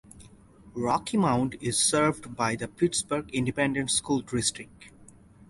[0.73, 4.85] Rocky Mound is served by the Pittsburg Independent School District.